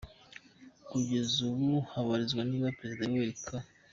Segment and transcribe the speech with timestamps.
[0.89, 3.47] Kugeza ubu haribazwa niba Perezida Yoweri K.